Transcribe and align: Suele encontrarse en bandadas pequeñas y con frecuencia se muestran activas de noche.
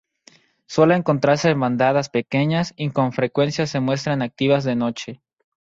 Suele 0.65 0.95
encontrarse 0.95 1.51
en 1.51 1.59
bandadas 1.59 2.09
pequeñas 2.09 2.73
y 2.75 2.89
con 2.89 3.11
frecuencia 3.13 3.67
se 3.67 3.79
muestran 3.81 4.23
activas 4.23 4.63
de 4.63 4.75
noche. 4.75 5.21